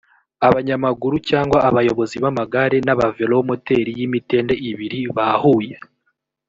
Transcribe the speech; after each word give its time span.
abanyamaguru 0.47 1.15
cyangwa 1.29 1.57
abayobozi 1.69 2.15
b’amagare 2.23 2.77
n’aba 2.85 3.07
velomoteri 3.17 3.91
y’ 3.99 4.01
imitende 4.07 4.53
ibiri 4.69 4.99
bahuye 5.15 5.75